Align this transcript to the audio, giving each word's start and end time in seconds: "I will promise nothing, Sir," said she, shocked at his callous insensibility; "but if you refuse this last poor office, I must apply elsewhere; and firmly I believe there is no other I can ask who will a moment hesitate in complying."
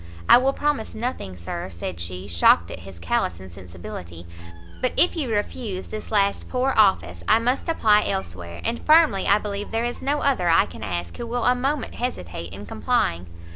"I 0.27 0.39
will 0.39 0.51
promise 0.51 0.95
nothing, 0.95 1.35
Sir," 1.37 1.69
said 1.69 1.99
she, 1.99 2.27
shocked 2.27 2.71
at 2.71 2.79
his 2.79 2.97
callous 2.97 3.39
insensibility; 3.39 4.25
"but 4.81 4.93
if 4.97 5.15
you 5.15 5.29
refuse 5.29 5.89
this 5.89 6.11
last 6.11 6.49
poor 6.49 6.73
office, 6.75 7.23
I 7.27 7.37
must 7.37 7.69
apply 7.69 8.05
elsewhere; 8.07 8.61
and 8.65 8.83
firmly 8.83 9.27
I 9.27 9.37
believe 9.37 9.69
there 9.69 9.85
is 9.85 10.01
no 10.01 10.21
other 10.21 10.49
I 10.49 10.65
can 10.65 10.81
ask 10.81 11.15
who 11.17 11.27
will 11.27 11.45
a 11.45 11.53
moment 11.53 11.93
hesitate 11.93 12.51
in 12.51 12.65
complying." 12.65 13.27